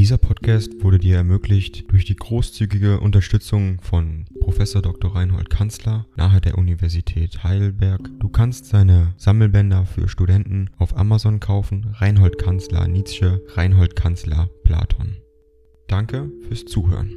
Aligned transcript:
Dieser 0.00 0.16
Podcast 0.16 0.82
wurde 0.82 0.98
dir 0.98 1.16
ermöglicht 1.16 1.92
durch 1.92 2.06
die 2.06 2.16
großzügige 2.16 3.00
Unterstützung 3.00 3.82
von 3.82 4.24
Professor 4.40 4.80
Dr. 4.80 5.14
Reinhold 5.14 5.50
Kanzler 5.50 6.06
nahe 6.16 6.40
der 6.40 6.56
Universität 6.56 7.44
Heidelberg. 7.44 8.08
Du 8.18 8.30
kannst 8.30 8.64
seine 8.64 9.12
Sammelbänder 9.18 9.84
für 9.84 10.08
Studenten 10.08 10.70
auf 10.78 10.96
Amazon 10.96 11.38
kaufen. 11.38 11.94
Reinhold 11.98 12.38
Kanzler 12.38 12.88
Nietzsche, 12.88 13.44
Reinhold 13.48 13.94
Kanzler 13.94 14.48
Platon. 14.64 15.18
Danke 15.86 16.32
fürs 16.48 16.64
Zuhören. 16.64 17.12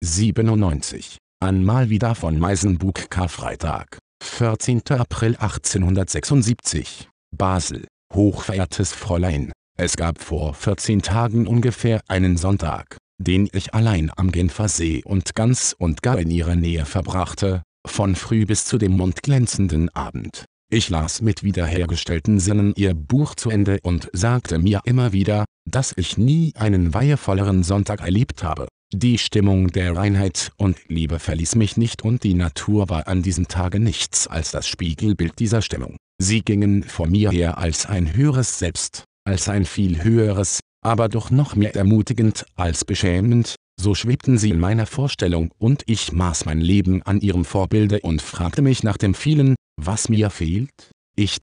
97. 0.00 1.18
Einmal 1.40 1.90
wieder 1.90 2.14
von 2.14 2.38
Meisenbug 2.38 3.10
Karfreitag. 3.10 3.98
14. 4.22 4.80
April 4.88 5.36
1876. 5.36 7.10
Basel. 7.30 7.84
Hochverehrtes 8.14 8.92
Fräulein, 8.92 9.50
es 9.76 9.96
gab 9.96 10.20
vor 10.20 10.54
14 10.54 11.02
Tagen 11.02 11.48
ungefähr 11.48 12.00
einen 12.06 12.36
Sonntag, 12.36 12.96
den 13.18 13.48
ich 13.52 13.74
allein 13.74 14.12
am 14.14 14.30
Genfersee 14.30 15.02
und 15.04 15.34
ganz 15.34 15.74
und 15.76 16.02
gar 16.02 16.20
in 16.20 16.30
ihrer 16.30 16.54
Nähe 16.54 16.84
verbrachte, 16.84 17.62
von 17.84 18.14
früh 18.14 18.46
bis 18.46 18.66
zu 18.66 18.78
dem 18.78 18.96
mundglänzenden 18.96 19.88
Abend. 19.96 20.44
Ich 20.70 20.90
las 20.90 21.22
mit 21.22 21.42
wiederhergestellten 21.42 22.38
Sinnen 22.38 22.72
ihr 22.76 22.94
Buch 22.94 23.34
zu 23.34 23.50
Ende 23.50 23.78
und 23.82 24.08
sagte 24.12 24.58
mir 24.58 24.80
immer 24.84 25.12
wieder, 25.12 25.44
dass 25.68 25.92
ich 25.96 26.16
nie 26.16 26.52
einen 26.54 26.94
weihevolleren 26.94 27.64
Sonntag 27.64 28.00
erlebt 28.00 28.44
habe. 28.44 28.68
Die 28.94 29.18
Stimmung 29.18 29.68
der 29.72 29.96
Reinheit 29.96 30.52
und 30.56 30.78
Liebe 30.86 31.18
verließ 31.18 31.56
mich 31.56 31.76
nicht 31.76 32.02
und 32.02 32.22
die 32.22 32.34
Natur 32.34 32.88
war 32.88 33.08
an 33.08 33.22
diesem 33.22 33.48
Tage 33.48 33.80
nichts 33.80 34.28
als 34.28 34.52
das 34.52 34.68
Spiegelbild 34.68 35.40
dieser 35.40 35.62
Stimmung. 35.62 35.96
Sie 36.18 36.42
gingen 36.42 36.84
vor 36.84 37.08
mir 37.08 37.30
her 37.30 37.58
als 37.58 37.86
ein 37.86 38.14
höheres 38.14 38.58
Selbst, 38.58 39.04
als 39.24 39.48
ein 39.48 39.64
viel 39.64 40.04
höheres, 40.04 40.60
aber 40.84 41.08
doch 41.08 41.30
noch 41.30 41.56
mehr 41.56 41.74
ermutigend 41.74 42.46
als 42.54 42.84
beschämend, 42.84 43.56
so 43.80 43.94
schwebten 43.94 44.38
sie 44.38 44.50
in 44.50 44.60
meiner 44.60 44.86
Vorstellung 44.86 45.50
und 45.58 45.82
ich 45.86 46.12
maß 46.12 46.44
mein 46.44 46.60
Leben 46.60 47.02
an 47.02 47.20
ihrem 47.20 47.44
Vorbilde 47.44 48.00
und 48.00 48.22
fragte 48.22 48.62
mich 48.62 48.84
nach 48.84 48.96
dem 48.96 49.14
vielen, 49.14 49.56
was 49.76 50.08
mir 50.08 50.30
fehlt. 50.30 50.92
Ich 51.16 51.38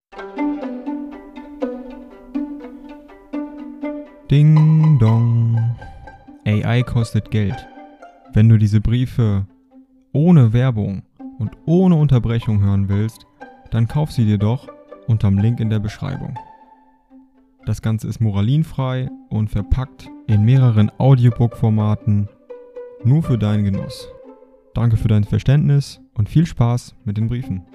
Ding 4.30 5.00
dong. 5.00 5.78
AI 6.46 6.84
kostet 6.84 7.32
Geld. 7.32 7.56
Wenn 8.34 8.50
du 8.50 8.58
diese 8.58 8.82
Briefe 8.82 9.48
ohne 10.12 10.52
Werbung 10.52 11.04
und 11.40 11.52
ohne 11.66 11.96
Unterbrechung 11.96 12.60
hören 12.60 12.90
willst, 12.90 13.26
dann 13.68 13.88
kauf 13.88 14.12
sie 14.12 14.26
dir 14.26 14.38
doch 14.38 14.68
unterm 15.08 15.38
Link 15.38 15.60
in 15.60 15.70
der 15.70 15.80
Beschreibung. 15.80 16.38
Das 17.66 17.82
Ganze 17.82 18.08
ist 18.08 18.22
moralinfrei 18.22 19.10
und 19.30 19.50
verpackt 19.50 20.10
in 20.28 20.44
mehreren 20.44 20.92
Audiobook-Formaten 20.98 22.30
nur 23.04 23.24
für 23.24 23.38
deinen 23.38 23.64
Genuss. 23.64 24.08
Danke 24.74 24.98
für 24.98 25.08
dein 25.08 25.24
Verständnis 25.24 26.00
und 26.14 26.30
viel 26.30 26.46
Spaß 26.46 26.96
mit 27.04 27.18
den 27.18 27.28
Briefen. 27.28 27.66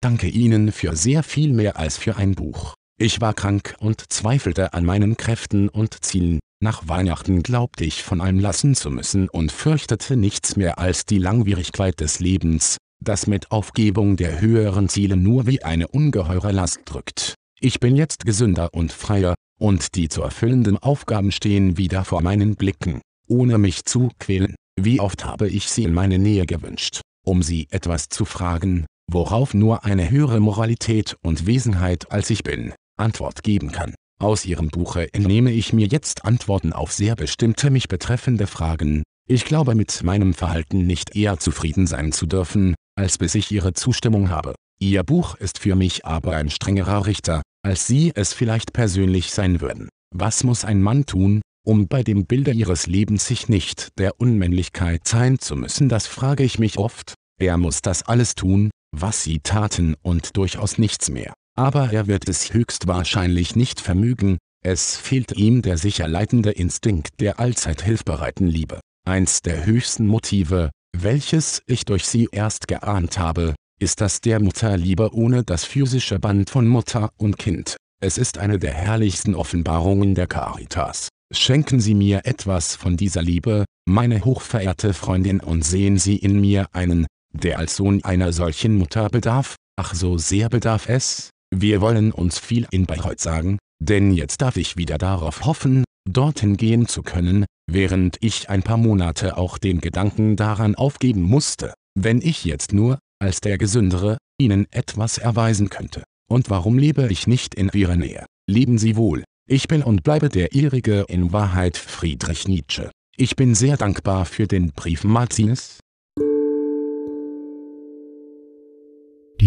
Danke 0.00 0.26
Ihnen 0.26 0.72
für 0.72 0.96
sehr 0.96 1.22
viel 1.22 1.52
mehr 1.52 1.78
als 1.78 1.96
für 1.96 2.16
ein 2.16 2.34
Buch. 2.34 2.74
Ich 2.98 3.20
war 3.20 3.34
krank 3.34 3.76
und 3.78 4.12
zweifelte 4.12 4.74
an 4.74 4.84
meinen 4.84 5.16
Kräften 5.16 5.68
und 5.68 6.04
Zielen. 6.04 6.40
Nach 6.62 6.86
Weihnachten 6.86 7.42
glaubte 7.42 7.84
ich 7.84 8.04
von 8.04 8.20
allem 8.20 8.38
lassen 8.38 8.76
zu 8.76 8.88
müssen 8.88 9.28
und 9.28 9.50
fürchtete 9.50 10.16
nichts 10.16 10.54
mehr 10.54 10.78
als 10.78 11.04
die 11.04 11.18
Langwierigkeit 11.18 11.98
des 11.98 12.20
Lebens, 12.20 12.76
das 13.02 13.26
mit 13.26 13.50
Aufgebung 13.50 14.16
der 14.16 14.40
höheren 14.40 14.88
Ziele 14.88 15.16
nur 15.16 15.48
wie 15.48 15.64
eine 15.64 15.88
ungeheure 15.88 16.52
Last 16.52 16.82
drückt. 16.84 17.34
Ich 17.58 17.80
bin 17.80 17.96
jetzt 17.96 18.24
gesünder 18.24 18.68
und 18.72 18.92
freier, 18.92 19.34
und 19.58 19.96
die 19.96 20.08
zu 20.08 20.22
erfüllenden 20.22 20.78
Aufgaben 20.78 21.32
stehen 21.32 21.78
wieder 21.78 22.04
vor 22.04 22.22
meinen 22.22 22.54
Blicken, 22.54 23.00
ohne 23.26 23.58
mich 23.58 23.84
zu 23.84 24.10
quälen. 24.20 24.54
Wie 24.80 25.00
oft 25.00 25.24
habe 25.24 25.48
ich 25.48 25.68
sie 25.68 25.82
in 25.82 25.92
meine 25.92 26.20
Nähe 26.20 26.46
gewünscht, 26.46 27.00
um 27.26 27.42
sie 27.42 27.66
etwas 27.72 28.08
zu 28.08 28.24
fragen, 28.24 28.86
worauf 29.10 29.52
nur 29.52 29.84
eine 29.84 30.10
höhere 30.10 30.38
Moralität 30.38 31.16
und 31.24 31.44
Wesenheit 31.44 32.12
als 32.12 32.30
ich 32.30 32.44
bin, 32.44 32.72
Antwort 32.96 33.42
geben 33.42 33.72
kann. 33.72 33.96
Aus 34.22 34.44
Ihrem 34.44 34.68
Buche 34.68 35.12
entnehme 35.12 35.50
ich 35.50 35.72
mir 35.72 35.88
jetzt 35.88 36.24
Antworten 36.24 36.72
auf 36.72 36.92
sehr 36.92 37.16
bestimmte 37.16 37.70
mich 37.70 37.88
betreffende 37.88 38.46
Fragen. 38.46 39.02
Ich 39.28 39.44
glaube 39.44 39.74
mit 39.74 40.04
meinem 40.04 40.32
Verhalten 40.32 40.86
nicht 40.86 41.16
eher 41.16 41.40
zufrieden 41.40 41.88
sein 41.88 42.12
zu 42.12 42.26
dürfen, 42.26 42.76
als 42.96 43.18
bis 43.18 43.34
ich 43.34 43.50
Ihre 43.50 43.72
Zustimmung 43.72 44.30
habe. 44.30 44.54
Ihr 44.80 45.02
Buch 45.02 45.34
ist 45.34 45.58
für 45.58 45.74
mich 45.74 46.06
aber 46.06 46.36
ein 46.36 46.50
strengerer 46.50 47.04
Richter, 47.06 47.42
als 47.66 47.88
Sie 47.88 48.12
es 48.14 48.32
vielleicht 48.32 48.72
persönlich 48.72 49.32
sein 49.32 49.60
würden. 49.60 49.88
Was 50.14 50.44
muss 50.44 50.64
ein 50.64 50.80
Mann 50.80 51.04
tun, 51.04 51.42
um 51.66 51.88
bei 51.88 52.04
dem 52.04 52.24
Bilde 52.24 52.52
Ihres 52.52 52.86
Lebens 52.86 53.26
sich 53.26 53.48
nicht 53.48 53.88
der 53.98 54.20
Unmännlichkeit 54.20 55.00
sein 55.08 55.40
zu 55.40 55.56
müssen? 55.56 55.88
Das 55.88 56.06
frage 56.06 56.44
ich 56.44 56.60
mich 56.60 56.78
oft. 56.78 57.14
Er 57.40 57.58
muss 57.58 57.82
das 57.82 58.04
alles 58.04 58.36
tun, 58.36 58.70
was 58.96 59.24
Sie 59.24 59.40
taten 59.40 59.96
und 60.00 60.36
durchaus 60.36 60.78
nichts 60.78 61.10
mehr 61.10 61.34
aber 61.54 61.92
er 61.92 62.06
wird 62.06 62.28
es 62.28 62.52
höchstwahrscheinlich 62.52 63.56
nicht 63.56 63.80
vermögen, 63.80 64.38
es 64.64 64.96
fehlt 64.96 65.32
ihm 65.32 65.62
der 65.62 65.76
sicher 65.76 66.06
leitende 66.06 66.50
Instinkt 66.52 67.20
der 67.20 67.40
allzeit 67.40 67.82
hilfbereiten 67.82 68.46
Liebe. 68.46 68.80
Eins 69.04 69.42
der 69.42 69.66
höchsten 69.66 70.06
Motive, 70.06 70.70
welches 70.96 71.62
ich 71.66 71.84
durch 71.84 72.06
sie 72.06 72.28
erst 72.30 72.68
geahnt 72.68 73.18
habe, 73.18 73.54
ist 73.80 74.00
das 74.00 74.20
der 74.20 74.40
Mutterliebe 74.40 75.12
ohne 75.12 75.42
das 75.42 75.64
physische 75.64 76.20
Band 76.20 76.50
von 76.50 76.68
Mutter 76.68 77.10
und 77.16 77.38
Kind. 77.38 77.76
Es 78.00 78.18
ist 78.18 78.38
eine 78.38 78.60
der 78.60 78.72
herrlichsten 78.72 79.34
Offenbarungen 79.34 80.14
der 80.14 80.28
Caritas. 80.28 81.08
Schenken 81.32 81.80
Sie 81.80 81.94
mir 81.94 82.20
etwas 82.24 82.76
von 82.76 82.96
dieser 82.96 83.22
Liebe, 83.22 83.64
meine 83.84 84.24
hochverehrte 84.24 84.94
Freundin 84.94 85.40
und 85.40 85.64
sehen 85.64 85.98
Sie 85.98 86.16
in 86.16 86.40
mir 86.40 86.68
einen, 86.72 87.06
der 87.32 87.58
als 87.58 87.76
Sohn 87.76 88.04
einer 88.04 88.32
solchen 88.32 88.76
Mutter 88.76 89.08
bedarf, 89.08 89.56
ach 89.76 89.94
so 89.94 90.18
sehr 90.18 90.48
bedarf 90.48 90.88
es, 90.88 91.30
wir 91.54 91.82
wollen 91.82 92.12
uns 92.12 92.38
viel 92.38 92.66
in 92.70 92.86
Bayreuth 92.86 93.20
sagen, 93.20 93.58
denn 93.78 94.12
jetzt 94.12 94.40
darf 94.40 94.56
ich 94.56 94.78
wieder 94.78 94.96
darauf 94.96 95.44
hoffen, 95.44 95.84
dorthin 96.08 96.56
gehen 96.56 96.88
zu 96.88 97.02
können, 97.02 97.44
während 97.70 98.16
ich 98.20 98.48
ein 98.48 98.62
paar 98.62 98.78
Monate 98.78 99.36
auch 99.36 99.58
den 99.58 99.80
Gedanken 99.80 100.36
daran 100.36 100.74
aufgeben 100.74 101.20
musste, 101.22 101.74
wenn 101.94 102.22
ich 102.22 102.46
jetzt 102.46 102.72
nur, 102.72 102.98
als 103.22 103.40
der 103.40 103.58
Gesündere, 103.58 104.16
Ihnen 104.40 104.66
etwas 104.70 105.18
erweisen 105.18 105.68
könnte. 105.68 106.04
Und 106.28 106.48
warum 106.48 106.78
lebe 106.78 107.06
ich 107.12 107.26
nicht 107.26 107.54
in 107.54 107.70
Ihrer 107.74 107.96
Nähe? 107.96 108.24
Leben 108.48 108.78
Sie 108.78 108.96
wohl. 108.96 109.22
Ich 109.46 109.68
bin 109.68 109.82
und 109.82 110.02
bleibe 110.02 110.30
der 110.30 110.54
Ihrige 110.54 111.04
in 111.08 111.32
Wahrheit 111.32 111.76
Friedrich 111.76 112.48
Nietzsche. 112.48 112.90
Ich 113.16 113.36
bin 113.36 113.54
sehr 113.54 113.76
dankbar 113.76 114.24
für 114.24 114.46
den 114.46 114.72
Brief 114.72 115.04
Martines, 115.04 115.80